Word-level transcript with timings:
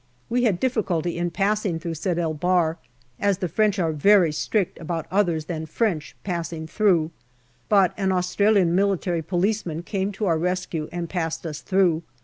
We 0.31 0.45
had 0.45 0.59
difficulty 0.59 1.15
in 1.15 1.29
passing 1.29 1.77
through 1.77 1.93
Sed 1.93 2.17
el 2.17 2.33
Bahr, 2.33 2.79
as 3.19 3.37
the 3.37 3.47
French 3.47 3.77
are 3.77 3.91
very 3.91 4.31
strict 4.31 4.79
about 4.79 5.05
others 5.11 5.45
than 5.45 5.67
French 5.67 6.15
passing 6.23 6.65
through, 6.65 7.11
but 7.69 7.93
an 7.97 8.11
Australian 8.11 8.73
military 8.73 9.21
policeman 9.21 9.83
came 9.83 10.11
to 10.13 10.25
our 10.25 10.39
rescue 10.39 10.85
MAY 10.85 11.01
97 11.01 11.01
and 11.01 11.09
passed 11.11 11.45
us 11.45 11.61
through. 11.61 12.01